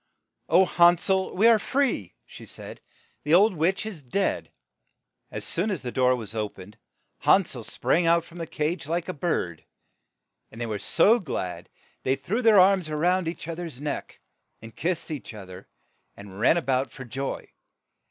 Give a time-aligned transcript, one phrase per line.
[0.49, 1.35] "O, Han sel!
[1.35, 2.81] we are free, ''she said,
[3.23, 4.49] "the old witch is dead."
[5.29, 6.73] As soon as the door was o pened,
[7.19, 9.63] Han sel sprang out from the cage like a bird,
[10.51, 11.69] and they were so glad that
[12.01, 14.19] they threw their arms round each other's neck,
[14.59, 15.67] and kissed each other,
[16.17, 17.51] and ran a bout for joy.